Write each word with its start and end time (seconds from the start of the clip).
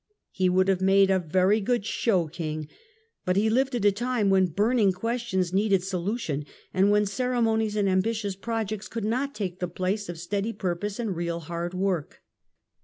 He 0.31 0.49
would 0.49 0.67
have 0.67 0.81
made 0.81 1.11
a 1.11 1.19
very 1.19 1.61
good 1.61 1.85
show 1.85 2.25
King, 2.27 2.67
but 3.23 3.35
he 3.35 3.51
lived 3.51 3.75
at 3.75 3.85
a 3.85 3.91
time 3.91 4.31
when 4.31 4.47
burning 4.47 4.91
ques 4.91 5.21
tions 5.21 5.53
needed 5.53 5.83
solution, 5.83 6.43
and 6.73 6.89
when 6.89 7.05
ceremonies 7.05 7.75
and 7.75 7.87
ambi 7.87 8.09
tious 8.09 8.35
projects 8.41 8.87
could 8.87 9.05
not 9.05 9.35
take 9.35 9.59
the 9.59 9.67
place 9.67 10.09
of 10.09 10.17
steady 10.17 10.53
purpose 10.53 10.97
and 10.97 11.15
real 11.15 11.41
hard 11.41 11.75
work. 11.75 12.23